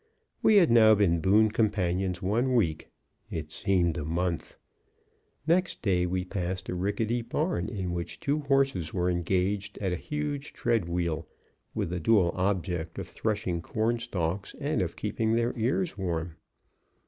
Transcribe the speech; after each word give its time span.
We 0.41 0.55
had 0.55 0.71
now 0.71 0.95
been 0.95 1.21
boon 1.21 1.51
companions 1.51 2.23
one 2.23 2.55
week; 2.55 2.89
it 3.29 3.51
seemed 3.51 3.97
a 3.99 4.03
month. 4.03 4.57
Next 5.45 5.83
day, 5.83 6.07
we 6.07 6.25
passed 6.25 6.69
a 6.69 6.73
rickety 6.73 7.21
barn 7.21 7.69
in 7.69 7.91
which 7.91 8.19
two 8.19 8.39
horses 8.39 8.95
were 8.95 9.11
engaged 9.11 9.77
at 9.77 9.93
a 9.93 9.97
huge 9.97 10.53
tread 10.53 10.89
wheel, 10.89 11.27
with 11.75 11.91
the 11.91 11.99
dual 11.99 12.31
object 12.33 12.97
of 12.97 13.07
threshing 13.07 13.61
corn 13.61 13.99
stalks 13.99 14.55
and 14.59 14.81
of 14.81 14.95
keeping 14.95 15.33
their 15.33 15.53
ears 15.55 15.99
warm. 15.99 16.35